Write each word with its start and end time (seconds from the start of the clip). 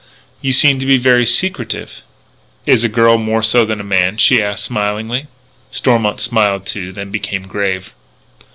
"You 0.41 0.51
seem 0.51 0.79
to 0.79 0.85
be 0.87 0.97
very 0.97 1.27
secretive." 1.27 2.01
"Is 2.65 2.83
a 2.83 2.89
girl 2.89 3.19
more 3.19 3.43
so 3.43 3.65
than 3.65 3.79
a 3.79 3.83
man?" 3.83 4.17
she 4.17 4.41
asked 4.41 4.65
smilingly. 4.65 5.27
Stormont 5.69 6.19
smiled 6.19 6.65
too, 6.65 6.91
then 6.91 7.11
became 7.11 7.43
grave. 7.43 7.93